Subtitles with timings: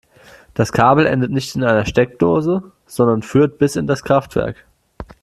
[0.55, 4.65] Das Kabel endet nicht in einer Steckdose, sondern führt bis in das Kraftwerk.